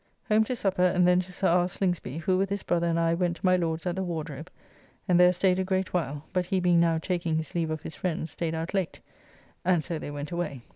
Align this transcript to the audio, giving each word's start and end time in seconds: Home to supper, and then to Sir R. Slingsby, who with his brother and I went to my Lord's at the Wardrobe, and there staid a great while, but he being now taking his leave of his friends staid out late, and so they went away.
Home 0.29 0.43
to 0.45 0.55
supper, 0.55 0.81
and 0.81 1.07
then 1.07 1.19
to 1.19 1.31
Sir 1.31 1.47
R. 1.47 1.67
Slingsby, 1.67 2.17
who 2.21 2.35
with 2.35 2.49
his 2.49 2.63
brother 2.63 2.87
and 2.87 2.99
I 2.99 3.13
went 3.13 3.35
to 3.37 3.45
my 3.45 3.55
Lord's 3.55 3.85
at 3.85 3.95
the 3.95 4.01
Wardrobe, 4.03 4.49
and 5.07 5.19
there 5.19 5.31
staid 5.31 5.59
a 5.59 5.63
great 5.63 5.93
while, 5.93 6.23
but 6.33 6.47
he 6.47 6.59
being 6.59 6.79
now 6.79 6.97
taking 6.97 7.35
his 7.37 7.53
leave 7.53 7.69
of 7.69 7.83
his 7.83 7.93
friends 7.93 8.31
staid 8.31 8.55
out 8.55 8.73
late, 8.73 8.99
and 9.63 9.83
so 9.83 9.99
they 9.99 10.09
went 10.09 10.31
away. 10.31 10.63